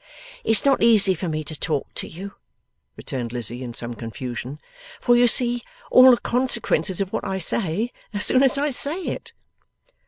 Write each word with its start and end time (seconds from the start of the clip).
'It's 0.43 0.65
not 0.65 0.81
easy 0.81 1.13
for 1.13 1.29
me 1.29 1.43
to 1.43 1.55
talk 1.55 1.85
to 1.93 2.07
you,' 2.07 2.33
returned 2.97 3.31
Lizzie, 3.31 3.61
in 3.63 3.71
some 3.71 3.93
confusion, 3.93 4.59
'for 4.99 5.15
you 5.15 5.27
see 5.27 5.61
all 5.91 6.09
the 6.09 6.17
consequences 6.19 7.01
of 7.01 7.13
what 7.13 7.23
I 7.23 7.37
say, 7.37 7.91
as 8.11 8.25
soon 8.25 8.41
as 8.41 8.57
I 8.57 8.71
say 8.71 8.99
it. 8.99 9.31